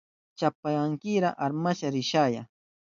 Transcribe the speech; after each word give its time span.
Chapawankira 0.39 1.29
armak 1.45 1.79
risharaya. 1.93 2.41